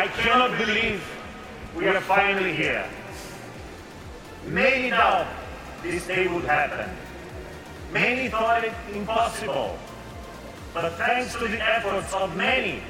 [0.00, 1.00] I cannot believe
[1.76, 2.84] we are finally here.
[4.46, 5.26] Many doubt
[5.82, 6.88] this day would happen.
[7.92, 9.78] Many thought it impossible.
[10.74, 12.82] But thanks to the efforts of many,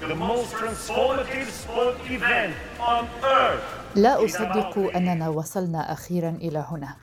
[0.00, 3.64] the most transformative sport event on earth.
[3.94, 6.96] لا أصدق أننا وصلنا أخيرا إلى هنا.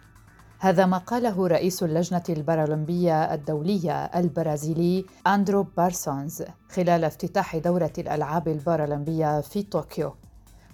[0.63, 9.41] هذا ما قاله رئيس اللجنة البارالمبية الدولية البرازيلي أندرو بارسونز خلال افتتاح دورة الألعاب البارالمبية
[9.41, 10.15] في طوكيو.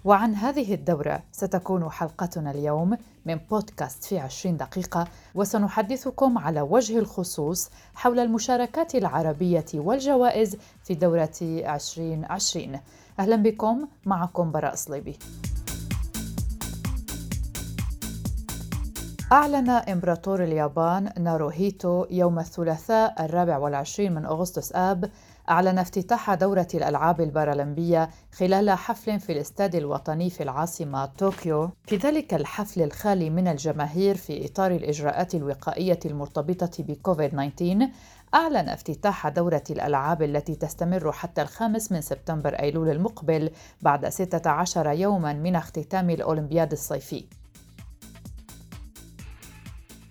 [0.05, 7.69] وعن هذه الدورة ستكون حلقتنا اليوم من بودكاست في عشرين دقيقة وسنحدثكم على وجه الخصوص
[7.95, 12.79] حول المشاركات العربية والجوائز في دورة 2020
[13.19, 15.19] أهلا بكم معكم براء صليبي.
[19.31, 25.11] أعلن إمبراطور اليابان ناروهيتو يوم الثلاثاء الرابع والعشرين من أغسطس آب
[25.49, 31.69] أعلن افتتاح دورة الألعاب البارالمبية خلال حفل في الاستاد الوطني في العاصمة طوكيو.
[31.87, 37.89] في ذلك الحفل الخالي من الجماهير في إطار الإجراءات الوقائية المرتبطة بكوفيد 19
[38.33, 45.33] أعلن افتتاح دورة الألعاب التي تستمر حتى الخامس من سبتمبر أيلول المقبل بعد 16 يوما
[45.33, 47.25] من اختتام الأولمبياد الصيفي.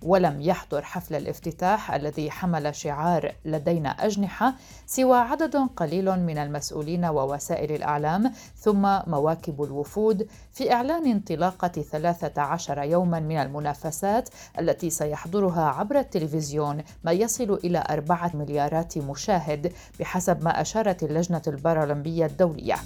[0.03, 4.55] ولم يحضر حفل الافتتاح الذي حمل شعار لدينا أجنحة
[4.87, 13.21] سوى عدد قليل من المسؤولين ووسائل الإعلام ثم مواكب الوفود في إعلان انطلاقة 13 يوما
[13.21, 21.03] من المنافسات التي سيحضرها عبر التلفزيون ما يصل إلى أربعة مليارات مشاهد بحسب ما أشارت
[21.03, 22.77] اللجنة البارالمبية الدولية.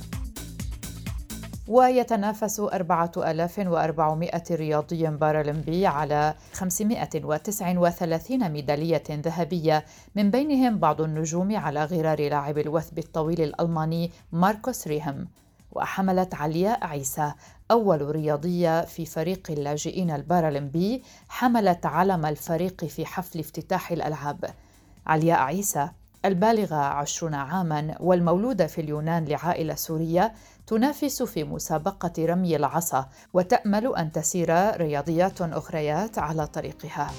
[1.71, 9.85] ويتنافس 4400 رياضي بارالمبي على 539 ميدالية ذهبية.
[10.15, 15.29] من بينهم بعض النجوم على غرار لاعب الوثب الطويل الألماني ماركوس ريهم.
[15.73, 17.33] وحملت علياء عيسى
[17.71, 24.45] أول رياضية في فريق اللاجئين البارالمبي حملت علم الفريق في حفل افتتاح الألعاب.
[25.07, 25.89] علياء عيسى
[26.25, 30.33] البالغة عشرون عاما والمولودة في اليونان لعائلة سورية
[30.71, 37.11] تنافس في مسابقة رمي العصا وتأمل أن تسير رياضيات أخريات على طريقها.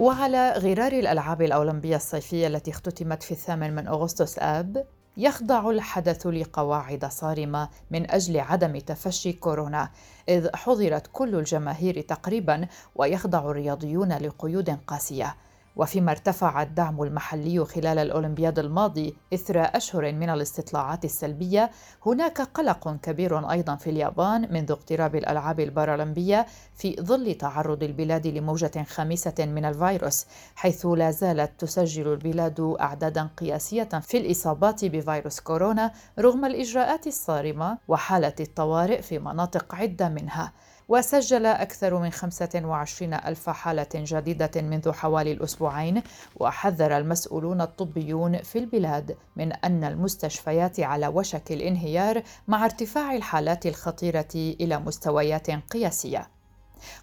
[0.00, 4.86] وعلى غرار الألعاب الأولمبية الصيفية التي اختتمت في الثامن من أغسطس آب
[5.16, 9.90] يخضع الحدث لقواعد صارمة من أجل عدم تفشي كورونا
[10.28, 15.36] إذ حضرت كل الجماهير تقريبا ويخضع الرياضيون لقيود قاسية
[15.78, 21.70] وفيما ارتفع الدعم المحلي خلال الأولمبياد الماضي إثر أشهر من الاستطلاعات السلبية
[22.06, 28.84] هناك قلق كبير أيضا في اليابان منذ اقتراب الألعاب البارالمبية في ظل تعرض البلاد لموجة
[28.88, 36.44] خامسة من الفيروس حيث لا زالت تسجل البلاد أعدادا قياسية في الإصابات بفيروس كورونا رغم
[36.44, 40.52] الإجراءات الصارمة وحالة الطوارئ في مناطق عدة منها.
[40.88, 46.02] وسجل أكثر من 25 ألف حالة جديدة منذ حوالي الأسبوعين
[46.36, 54.28] وحذر المسؤولون الطبيون في البلاد من أن المستشفيات على وشك الانهيار مع ارتفاع الحالات الخطيرة
[54.34, 56.28] إلى مستويات قياسية.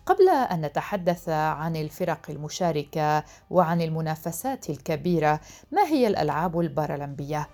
[0.06, 5.40] قبل أن نتحدث عن الفرق المشاركة وعن المنافسات الكبيرة
[5.72, 7.48] ما هي الألعاب البارالمبية؟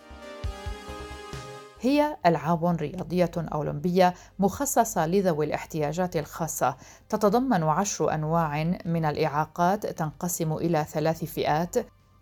[1.81, 6.75] هي ألعاب رياضية أولمبية مخصصة لذوي الاحتياجات الخاصة.
[7.09, 11.75] تتضمن عشر أنواع من الإعاقات تنقسم إلى ثلاث فئات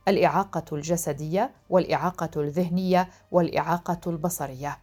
[0.08, 4.78] الإعاقة الجسدية والإعاقة الذهنية والإعاقة البصرية.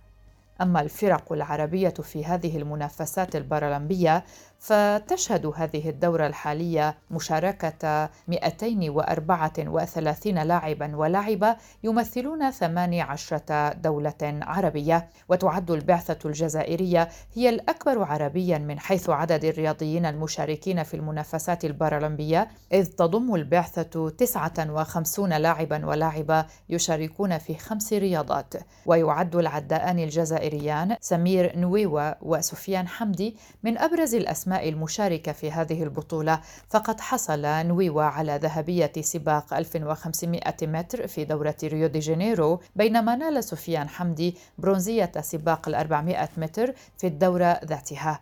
[0.61, 4.25] أما الفرق العربية في هذه المنافسات البارالمبية
[4.59, 15.09] فتشهد هذه الدورة الحالية مشاركة 234 لاعبا ولاعبة يمثلون 18 دولة عربية.
[15.29, 22.87] وتعد البعثة الجزائرية هي الأكبر عربيا من حيث عدد الرياضيين المشاركين في المنافسات البارالمبية إذ
[22.87, 28.55] تضم البعثة 59 لاعبا ولاعبة يشاركون في خمس رياضات.
[28.87, 37.01] ويعد العداءان الجزائريان سمير نويوة وسفيان حمدي من أبرز الأسماء المشاركة في هذه البطولة فقد
[37.01, 43.89] حصل نويوا على ذهبية سباق 1500 متر في دورة ريو دي جانيرو بينما نال سفيان
[43.89, 48.21] حمدي برونزية سباق ال 400 متر في الدورة ذاتها.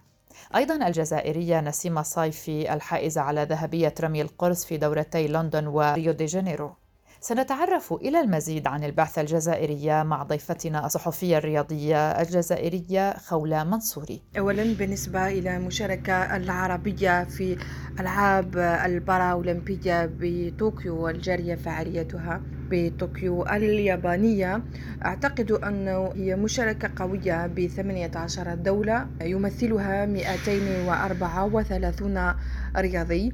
[0.57, 6.84] أيضا الجزائرية نسيمة صيفي الحائزة على ذهبية رمي القرص في دورتي لندن وريو دي جانيرو.
[7.25, 14.23] سنتعرف إلى المزيد عن البعثة الجزائرية مع ضيفتنا الصحفية الرياضية الجزائرية خولة منصوري.
[14.39, 17.57] أولا بالنسبة إلى المشاركة العربية في
[18.01, 22.41] ألعاب البارا أولمبية بطوكيو والجارية فعاليتها
[22.71, 24.63] بطوكيو اليابانية
[25.05, 32.35] أعتقد أنه هي مشاركة قوية ب 18 دولة يمثلها 234
[32.77, 33.33] رياضي.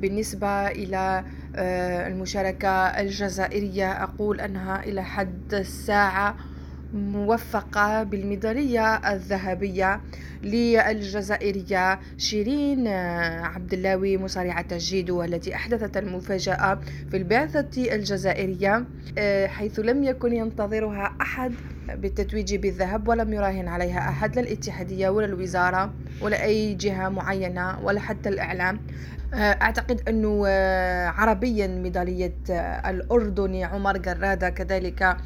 [0.00, 1.24] بالنسبة إلى
[1.56, 4.02] المشاركة الجزائرية.
[4.02, 6.36] أقول أنها إلى حد الساعة
[6.94, 10.00] موفقة بالميدالية الذهبية
[10.42, 16.80] للجزائرية شيرين آه، عبد اللاوي مصارعة الجيدو التي أحدثت المفاجأة
[17.10, 18.84] في البعثة الجزائرية
[19.18, 21.52] آه، حيث لم يكن ينتظرها أحد
[21.88, 28.00] بالتتويج بالذهب ولم يراهن عليها أحد لا الاتحادية ولا الوزارة ولا أي جهة معينة ولا
[28.00, 28.80] حتى الإعلام.
[29.34, 35.16] آه، أعتقد أنه آه، عربيا ميدالية آه، الأردني عمر قرادة كذلك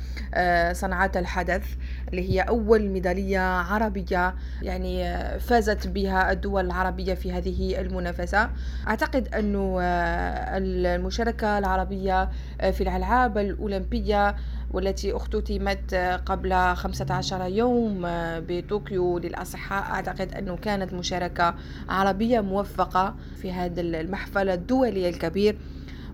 [0.73, 1.65] صنعت الحدث
[2.09, 8.51] اللي هي أول ميدالية عربية يعني فازت بها الدول العربية في هذه المنافسة.
[8.89, 9.79] أعتقد أنه
[10.59, 12.31] المشاركة العربية
[12.73, 14.37] في الألعاب الأولمبية
[14.71, 15.95] والتي أختتمت
[16.27, 18.03] قبل 15 يوم
[18.49, 19.83] بطوكيو للأصحاء.
[19.95, 21.55] أعتقد أنه كانت مشاركة
[21.89, 25.59] عربية موفقة في هذا المحفل الدولي الكبير.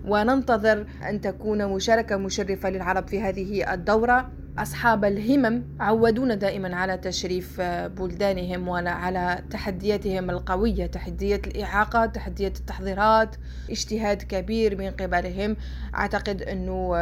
[0.05, 4.31] وننتظر أن تكون مشاركة مشرفة للعرب في هذه الدورة.
[4.59, 13.37] أصحاب الهمم عودونا دائما على تشريف بلدانهم وعلى تحدياتهم القوية تحديات الإعاقة تحديات التحضيرات
[13.71, 15.57] اجتهاد كبير من قبلهم.
[15.95, 16.95] أعتقد أنه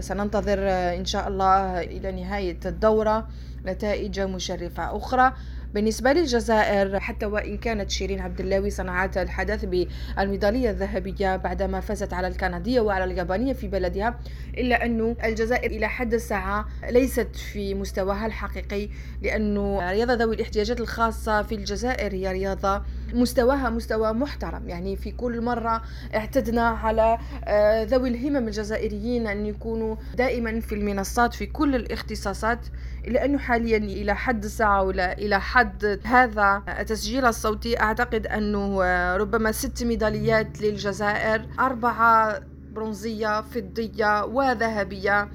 [0.00, 3.28] سننتظر إن شاء الله إلى نهاية الدورة
[3.66, 5.32] نتائج مشرفة أخرى.
[5.74, 12.26] بالنسبة للجزائر حتى وإن كانت شيرين عبد اللاوي صنعت الحدث بالميدالية الذهبية بعدما فازت على
[12.28, 14.18] الكندية وعلى اليابانية في بلدها
[14.58, 18.88] إلا أن الجزائر إلى حد الساعة ليست في مستواها الحقيقي
[19.22, 22.82] لأنه رياضة ذوي الاحتياجات الخاصة في الجزائر هي رياضة
[23.14, 24.68] مستواها مستوى محترم.
[24.68, 25.82] يعني في كل مرة
[26.14, 32.66] اعتدنا على آه، ذوي الهمم الجزائريين أن يكونوا دائما في المنصات في كل الاختصاصات
[33.06, 39.16] إلا أنه حاليا إلى حد الساعة ولا إلى حد هذا التسجيل الصوتي أعتقد أنه آه،
[39.16, 42.40] ربما ست ميداليات للجزائر أربعة
[42.72, 45.28] برونزية فضية وذهبية.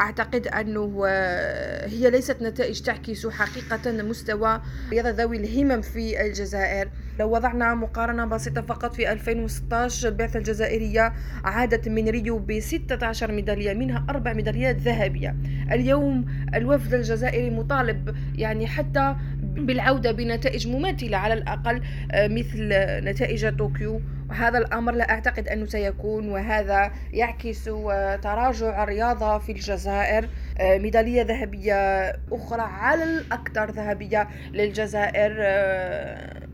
[0.00, 4.60] أعتقد أنه آه، هي ليست نتائج تعكس حقيقة مستوى
[4.90, 6.88] رياضة ذوي الهمم في الجزائر.
[7.18, 11.12] لو وضعنا مقارنة بسيطة فقط في 2016 البعثة الجزائرية
[11.44, 15.36] عادت من ريو ب 16 ميدالية منها أربع ميداليات ذهبية.
[15.72, 19.16] اليوم الوفد الجزائري مطالب يعني حتى
[19.54, 21.82] بالعودة بنتائج مماثلة على الأقل
[22.12, 22.68] آه، مثل
[23.04, 24.00] نتائج طوكيو.
[24.30, 30.28] وهذا الأمر لا أعتقد أنه سيكون وهذا يعكس آه، تراجع الرياضة في الجزائر.
[30.58, 35.32] آه، ميدالية ذهبية أخرى على الأكثر ذهبية للجزائر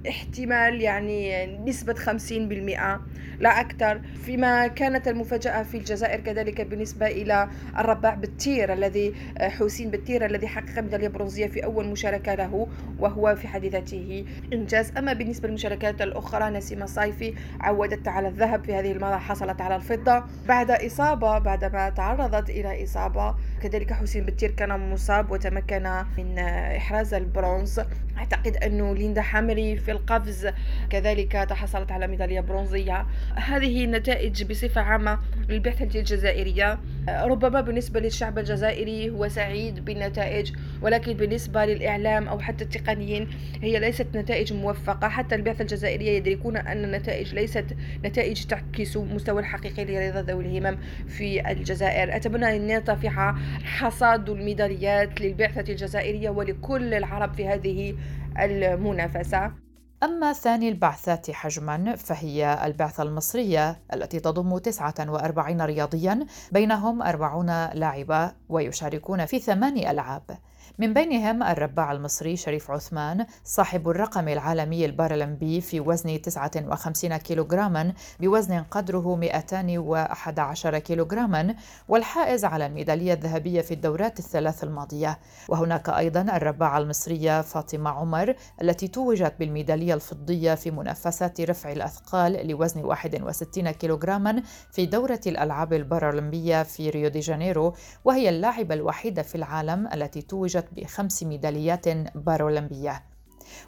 [0.08, 3.00] احتمال يعني نسبة 50%
[3.40, 4.00] لا أكثر.
[4.24, 7.48] فيما كانت المفاجأة في الجزائر كذلك بالنسبة إلى
[7.78, 12.68] الرباع بالتير الذي حسين بالتير الذي حقق ميدالية برونزية في أول مشاركة له
[12.98, 14.92] وهو في حد ذاته إنجاز.
[14.98, 20.24] أما بالنسبة للمشاركات الأخرى نسيمة صيفي عودت على الذهب في هذه المرة حصلت على الفضة.
[20.48, 27.80] بعد إصابة بعدما تعرضت إلى إصابة كذلك حسين بالتير كان مصاب وتمكن من إحراز البرونز.
[28.18, 30.48] أعتقد أنه ليندا حامري في القفز
[30.90, 33.06] كذلك تحصلت على ميدالية برونزية.
[33.34, 35.18] هذه النتائج بصفة عامة
[35.48, 36.78] للبعثة الجزائرية.
[37.08, 40.52] ربما بالنسبة للشعب الجزائري هو سعيد بالنتائج
[40.82, 43.28] ولكن بالنسبة للإعلام أو حتى التقنيين
[43.62, 45.08] هي ليست نتائج موفقة.
[45.08, 47.66] حتى البعثة الجزائرية يدركون أن النتائج ليست
[48.04, 52.16] نتائج تعكس مستوى الحقيقي لرياضة ذوي الهمم في الجزائر.
[52.16, 53.34] أتمنى أن يرتفع
[53.64, 57.94] حصاد الميداليات للبعثة الجزائرية ولكل العرب في هذه
[58.40, 59.65] المنافسة.
[60.02, 69.26] أما ثاني البعثات حجماً فهي البعثة المصرية التي تضم 49 رياضياً بينهم 40 لاعبة ويشاركون
[69.26, 70.38] في ثمان ألعاب.
[70.78, 78.60] من بينهم الرباع المصري شريف عثمان صاحب الرقم العالمي البارالمبي في وزن 59 كيلوغراما بوزن
[78.70, 81.54] قدره 211 كيلوغراما
[81.88, 85.18] والحائز على الميدالية الذهبية في الدورات الثلاث الماضية.
[85.48, 92.84] وهناك أيضا الرباعة المصرية فاطمة عمر التي توجت بالميدالية الفضية في منافسات رفع الأثقال لوزن
[92.84, 94.42] 61 كيلوغراما
[94.72, 100.22] في دورة الألعاب البارالمبية في ريو دي جانيرو وهي اللاعبة الوحيدة في العالم التي
[100.56, 103.02] توجت بخمس ميداليات بارولمبية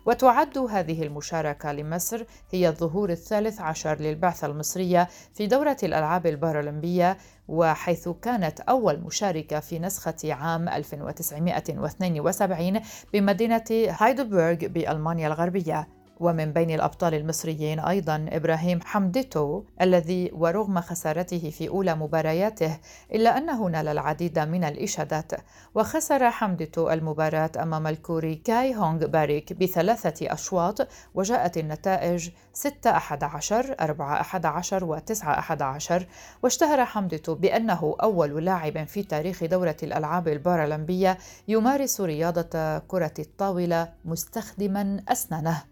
[0.07, 7.19] وتعد هذه المشاركة لمصر هي الظهور الثالث عشر للبعثة المصرية في دورة الألعاب البارالمبية
[7.49, 12.81] وحيث كانت أول مشاركة في نسخة عام 1972
[13.13, 15.98] بمدينة هايدلبرغ بألمانيا الغربية.
[16.21, 22.79] ومن بين الأبطال المصريين أيضا إبراهيم حمدتو الذي ورغم خسارته في أولى مبارياته
[23.15, 25.33] إلا أنه نال العديد من الإشادات.
[25.75, 34.21] وخسر حمدتو المباراة أمام الكوري كاي هونغ باريك بثلاثة أشواط وجاءت النتائج 6 11 4
[34.21, 36.07] 11 و 9 11
[36.43, 45.03] واشتهر حمدتو بأنه أول لاعب في تاريخ دورة الألعاب البارالمبية يمارس رياضة كرة الطاولة مستخدما
[45.09, 45.63] أسنانه.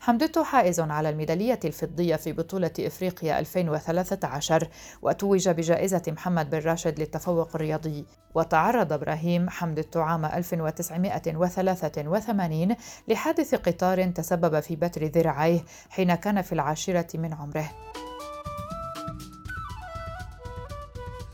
[0.00, 4.68] حمدته حائز على الميدالية الفضية في بطولة إفريقيا 2013
[5.02, 8.06] وتوج بجائزة محمد بن راشد للتفوق الرياضي.
[8.34, 12.76] وتعرض إبراهيم حمدته عام 1983
[13.08, 17.85] لحادث قطار تسبب في بتر ذراعيه حين كان في العاشرة من عمره.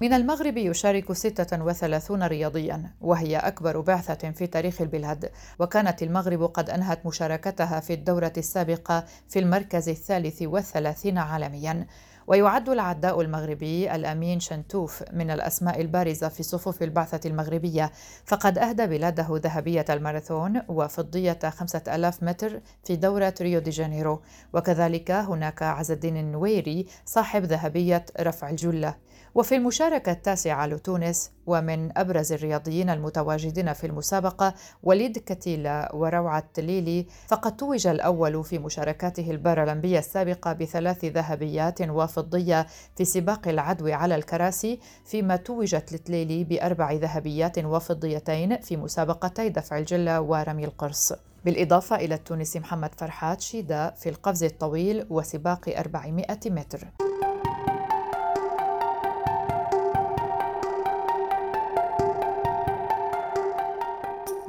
[0.02, 5.30] من المغرب يشارك 36 رياضيا وهي أكبر بعثة في تاريخ البلاد.
[5.58, 11.86] وكانت المغرب قد أنهت مشاركتها في الدورة السابقة في المركز الثالث والثلاثين عالميا.
[12.26, 17.92] ويعد العداء المغربي الأمين شنتوف من الأسماء البارزة في صفوف البعثة المغربية.
[18.24, 24.22] فقد أهدى بلاده ذهبية الماراثون وفضية 5000 متر في دورة ريو دي جانيرو.
[24.52, 28.94] وكذلك هناك عز الدين النويري صاحب ذهبية رفع الجلة.
[29.34, 37.56] وفي المشاركة التاسعة لتونس ومن أبرز الرياضيين المتواجدين في المسابقة وليد كتيلة وروعة تليلي فقد
[37.56, 45.36] توج الأول في مشاركاته البارالمبية السابقة بثلاث ذهبيات وفضية في سباق العدو على الكراسي فيما
[45.36, 51.12] توجت لتليلي بأربع ذهبيات وفضيتين في مسابقتي دفع الجلة ورمي القرص.
[51.44, 56.88] بالإضافة إلى التونسي محمد فرحات شيدا في القفز الطويل وسباق 400 متر.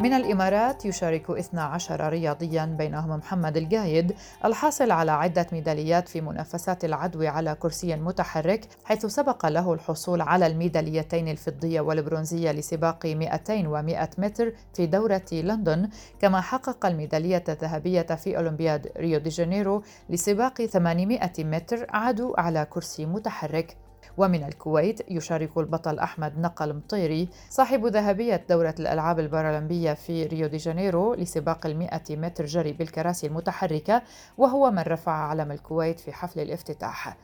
[0.03, 7.27] من الإمارات يشارك 12 رياضيا بينهم محمد القايد الحاصل على عدة ميداليات في منافسات العدو
[7.27, 14.53] على كرسي متحرك حيث سبق له الحصول على الميداليتين الفضية والبرونزية لسباق 200 و100 متر
[14.74, 21.86] في دورة لندن كما حقق الميدالية الذهبية في أولمبياد ريو دي جانيرو لسباق 800 متر
[21.89, 23.77] عدو على كرسي متحرك.
[24.17, 30.58] ومن الكويت يشارك البطل أحمد نقا المطيري صاحب ذهبية دورة الألعاب البارالمبية في ريو دي
[30.58, 34.01] جانيرو لسباق المئة متر جري بالكراسي المتحركة
[34.38, 37.17] وهو من رفع علم الكويت في حفل الافتتاح.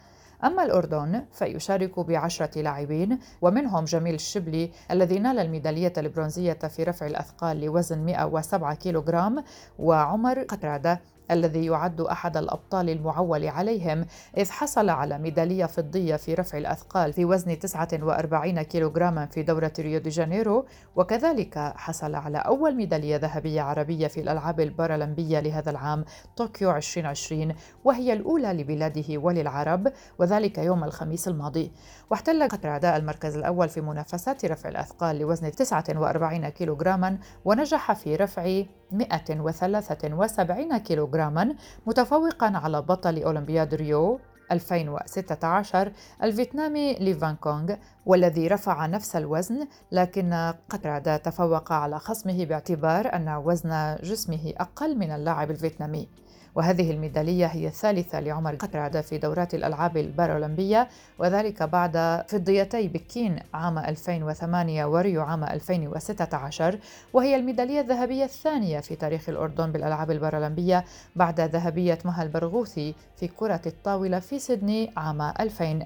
[0.44, 7.62] أما الأردن فيشارك بعشرة لاعبين ومنهم جميل الشبلي الذي نال الميدالية البرونزية في رفع الأثقال
[7.62, 9.44] لوزن 107 كيلوغرام
[9.80, 14.06] وعمر قرادة الذي يعد أحد الأبطال المعول عليهم
[14.38, 20.00] إذ حصل على ميدالية فضية في رفع الأثقال في وزن 49 كيلوغراما في دورة ريو
[20.00, 20.66] دي جانيرو.
[20.96, 26.06] وكذلك حصل على أول ميدالية ذهبية عربية في الألعاب البارالمبية لهذا العام
[26.38, 31.72] طوكيو 2020 وهي الأولى لبلاده وللعرب وذلك يوم الخميس الماضي.
[32.10, 40.78] واحتل قرادة المركز الأول في منافسات رفع الأثقال لوزن 49 كيلوغراما ونجح في رفع 173
[40.78, 44.20] كيلوغراما متفوقا على بطل أولمبياد ريو
[44.52, 45.92] 2016
[46.24, 47.76] الفيتنامي لي فان كونغ
[48.06, 55.12] والذي رفع نفس الوزن لكن قرادة تفوق على خصمه باعتبار أن وزن جسمه أقل من
[55.12, 56.10] اللاعب الفيتنامي.
[56.56, 60.88] وهذه الميدالية هي الثالثة لعمر قرادة في دورات الألعاب البارالمبية
[61.20, 66.80] وذلك بعد فضيتي بكين عام 2008 وريو عام 2016
[67.14, 73.62] وهي الميدالية الذهبية الثانية في تاريخ الأردن بالألعاب البارالمبية بعد ذهبية مها البرغوثي في كرة
[73.66, 75.80] الطاولة في سيدني عام 2000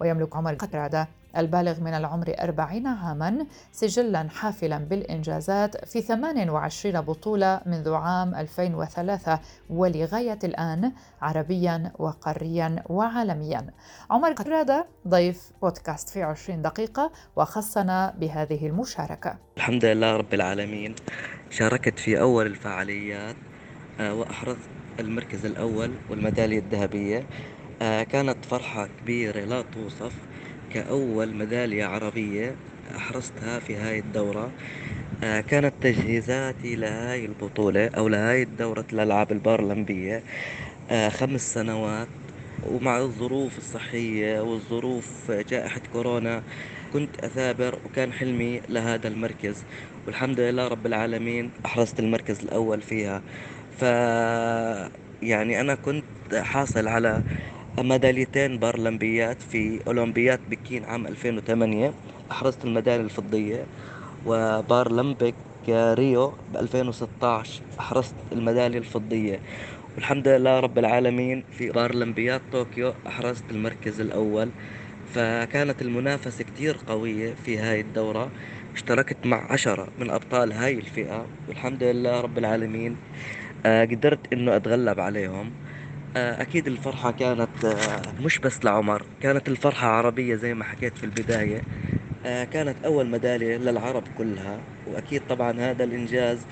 [0.00, 7.94] ويملك عمر قطرادة البالغ من العمر 40 عاما سجلا حافلا بالإنجازات في 28 بطولة منذ
[7.94, 10.92] عام 2003 ولغاية الآن
[11.22, 13.66] عربيا وقاريا وعالميا.
[14.10, 19.36] عمر قرادة ضيف بودكاست في 20 دقيقة وخصنا بهذه المشاركة.
[19.56, 20.94] الحمد لله رب العالمين.
[21.50, 23.36] شاركت في أول الفعاليات
[24.00, 24.58] آه، وأحرزت
[25.00, 27.26] المركز الأول والميدالية الذهبية.
[27.82, 30.27] آه، كانت فرحة كبيرة لا توصف.
[30.70, 32.60] كأول ميدالية عربية
[32.96, 34.56] أحرزتها في هاي الدورة.
[35.22, 40.24] آه، كانت تجهيزاتي لهاي البطولة أو لهاي الدورة الألعاب البارالمبية
[40.90, 42.08] آه، خمس سنوات.
[42.62, 46.44] ومع الظروف الصحية والظروف جائحة كورونا
[46.92, 49.66] كنت أثابر وكان حلمي لهذا المركز.
[50.06, 53.24] والحمد لله رب العالمين أحرزت المركز الأول فيها.
[53.70, 53.82] ف
[55.22, 57.24] يعني أنا كنت حاصل على
[57.82, 61.94] ميداليتين بارالمبيات في أولمبيات بكين عام 2008
[62.30, 63.70] أحرزت الميدالية الفضية
[64.24, 65.36] وبارلمبيك
[65.70, 69.42] ريو ب 2016 أحرزت الميدالية الفضية.
[69.96, 74.54] والحمد لله رب العالمين في بارالمبياد طوكيو أحرزت المركز الأول.
[75.04, 78.32] فكانت المنافسة كتير قوية في هاي الدورة.
[78.74, 81.32] اشتركت مع عشرة من أبطال هاي الفئة.
[81.48, 82.98] والحمد لله رب العالمين
[83.66, 85.54] آه، قدرت إنه أتغلب عليهم.
[86.16, 91.66] أكيد الفرحة كانت آه، مش بس لعمر كانت الفرحة عربية زي ما حكيت في البداية.
[92.24, 96.46] كانت أول ميدالية للعرب كلها وأكيد طبعا هذا الإنجاز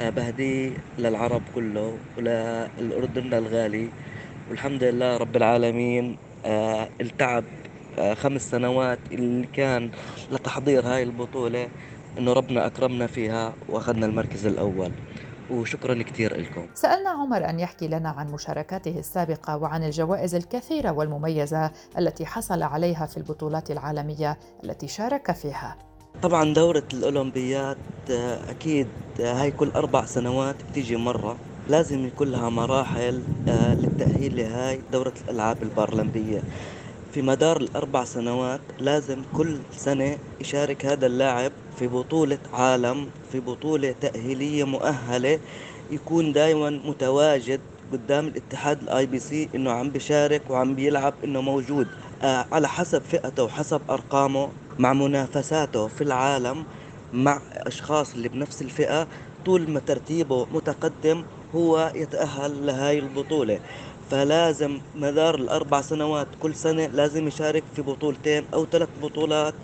[0.00, 3.94] بهديه للعرب كله وللأردن الغالي.
[4.46, 6.18] والحمد لله رب العالمين
[7.00, 7.48] التعب
[8.14, 9.90] خمس سنوات اللي كان
[10.30, 11.72] لتحضير هاي البطولة
[12.18, 14.96] إنه ربنا أكرمنا فيها وأخذنا المركز الأول.
[15.50, 16.66] وشكرا كثير لكم.
[16.74, 23.06] سألنا عمر أن يحكي لنا عن مشاركاته السابقة وعن الجوائز الكثيرة والمميزة التي حصل عليها
[23.06, 25.76] في البطولات العالمية التي شارك فيها.
[26.22, 27.76] طبعا دورة الأولمبيات
[28.48, 28.86] أكيد
[29.20, 31.36] هاي كل أربع سنوات بتيجي مرة
[31.68, 36.42] لازم يكون لها مراحل آه، للتأهيل لهاي دورة الألعاب البارالمبية.
[37.14, 43.94] في مدار الأربع سنوات لازم كل سنة يشارك هذا اللاعب في بطولة عالم في بطولة
[44.00, 45.38] تأهيلية مؤهلة
[45.90, 47.60] يكون دائما متواجد
[47.92, 51.88] قدام الاتحاد ال IPC إنه عم بيشارك وعم بيلعب إنه موجود.
[52.22, 56.64] آه على حسب فئته وحسب أرقامه مع منافساته في العالم
[57.12, 59.08] مع أشخاص اللي بنفس الفئة
[59.46, 63.60] طول ما ترتيبه متقدم هو يتأهل لهاي البطولة.
[64.10, 69.54] فلازم مدار الأربع سنوات كل سنة لازم يشارك في بطولتين أو ثلاث بطولات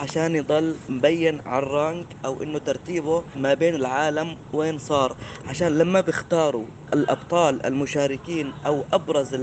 [0.00, 5.16] عشان يضل مبين على الرانك أو إنه ترتيبه ما بين العالم وين صار.
[5.48, 6.64] عشان لما بيختاروا
[6.94, 9.34] الأبطال المشاركين أو أبرز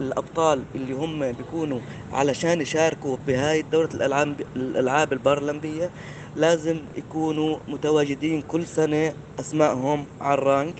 [0.00, 1.80] الأبطال اللي هم بيكونوا
[2.12, 5.90] علشان يشاركوا بهاي دورة الألعاب الألعاب البارالمبية
[6.36, 10.74] لازم يكونوا متواجدين كل سنة أسمائهم على ال rank.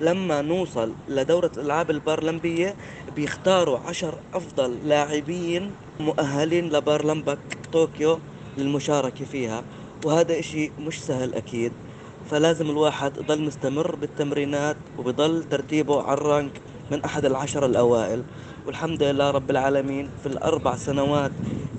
[0.00, 2.74] لما نوصل لدورة الألعاب البارلمبية
[3.16, 7.38] بيختاروا عشر أفضل لاعبين مؤهلين لبارلمبك
[7.72, 8.18] طوكيو
[8.58, 9.64] للمشاركة فيها
[10.04, 11.72] وهذا إشي مش سهل أكيد.
[12.30, 16.52] فلازم الواحد يضل مستمر بالتمرينات وبضل ترتيبه على ال rank
[16.90, 18.22] من أحد العشر الأوائل.
[18.66, 21.30] والحمد لله رب العالمين في الأربع سنوات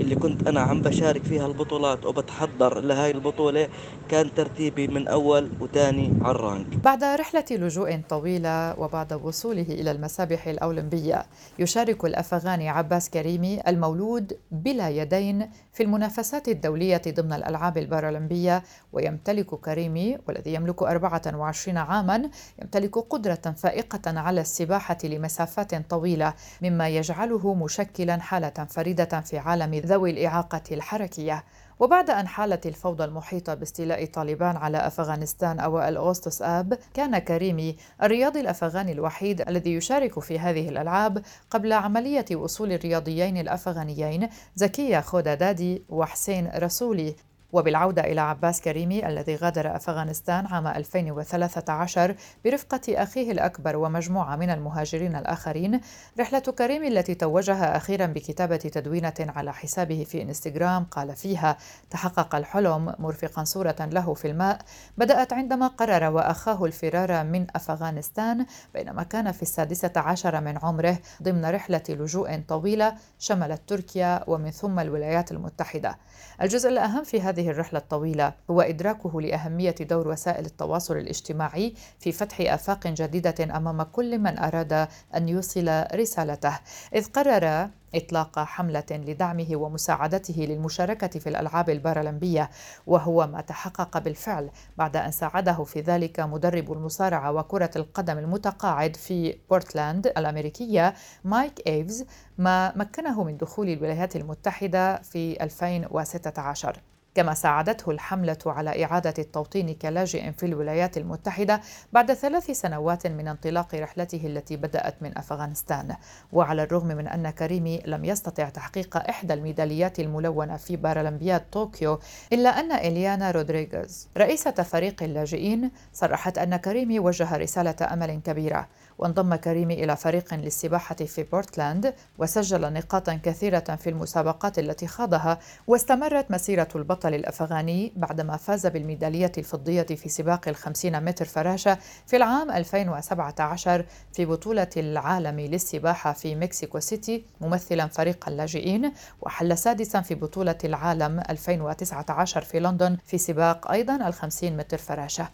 [0.02, 3.68] اللي كنت أنا عم بشارك فيها البطولات وبتحضر لهاي البطولة
[4.10, 6.68] كان ترتيبي من أول وثاني على الرانك.
[6.76, 11.26] بعد رحلة لجوء طويلة وبعد وصوله إلى المسابح الأولمبية
[11.60, 20.18] يشارك الأفغاني عباس كريمي المولود بلا يدين في المنافسات الدولية ضمن الألعاب البارالمبية ويمتلك كريمي
[20.28, 22.30] والذي يملك 24 عاما
[22.62, 30.12] يمتلك قدرة فائقة على السباحة لمسافات طويلة مما يجعله مشكلا حالة فريدة في عالم ذوي
[30.12, 31.44] الإعاقة الحركية.
[31.80, 38.40] وبعد أن حالت الفوضى المحيطة باستيلاء طالبان على أفغانستان أوائل أغسطس آب كان كريمي الرياضي
[38.40, 46.52] الأفغاني الوحيد الذي يشارك في هذه الألعاب قبل عملية وصول الرياضيين الأفغانيين زكية خودادادي وحسين
[46.56, 47.16] رسولي.
[47.54, 55.16] وبالعودة إلى عباس كريمي الذي غادر أفغانستان عام 2013 برفقة أخيه الأكبر ومجموعة من المهاجرين
[55.16, 55.82] الآخرين.
[56.20, 61.58] رحلة كريمي التي توجها أخيرا بكتابة تدوينة على حسابه في إنستغرام قال فيها
[61.90, 64.60] تحقق الحلم مرفقا صورة له في الماء.
[64.98, 71.46] بدأت عندما قرر وأخاه الفرار من أفغانستان بينما كان في السادسة عشر من عمره ضمن
[71.46, 75.98] رحلة لجوء طويلة شملت تركيا ومن ثم الولايات المتحدة.
[76.42, 82.42] الجزء الأهم في هذه الرحلة الطويلة هو إدراكه لأهمية دور وسائل التواصل الاجتماعي في فتح
[82.42, 86.60] آفاق جديدة أمام كل من أراد أن يوصل رسالته.
[86.96, 92.50] إذ قرر إطلاق حملة لدعمه ومساعدته للمشاركة في الألعاب البارالمبية
[92.88, 99.38] وهو ما تحقق بالفعل بعد أن ساعده في ذلك مدرب المصارعة وكرة القدم المتقاعد في
[99.50, 102.06] بورتلاند الأمريكية مايك إيفز
[102.38, 110.32] ما مكنه من دخول الولايات المتحدة في 2016 كما ساعدته الحملة على إعادة التوطين كلاجئ
[110.32, 111.62] في الولايات المتحدة
[111.94, 115.96] بعد ثلاث سنوات من انطلاق رحلته التي بدأت من أفغانستان.
[116.32, 122.00] وعلى الرغم من أن كريمي لم يستطع تحقيق إحدى الميداليات الملونة في بارالمبياد طوكيو
[122.34, 128.68] إلا أن إليانا رودريغيز رئيسة فريق اللاجئين صرحت أن كريمي وجه رسالة أمل كبيرة.
[129.02, 136.32] وانضم كريمي إلى فريق للسباحة في بورتلاند وسجل نقاطا كثيرة في المسابقات التي خاضها واستمرت
[136.32, 143.86] مسيرة البطل الأفغاني بعدما فاز بالميدالية الفضية في سباق الخمسين متر فراشة في العام 2017
[144.14, 151.20] في بطولة العالم للسباحة في مكسيكو سيتي ممثلا فريق اللاجئين وحل سادسا في بطولة العالم
[151.30, 155.28] 2019 في لندن في سباق أيضا الخمسين متر فراشة.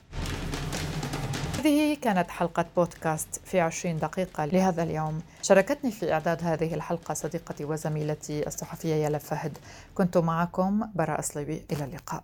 [1.68, 5.22] هذه كانت حلقة بودكاست في عشرين دقيقة لهذا اليوم.
[5.42, 9.58] شاركتني في إعداد هذه الحلقة صديقتي وزميلتي الصحفية يلا فهد.
[9.96, 12.24] كنت معكم براء صليبي إلى اللقاء.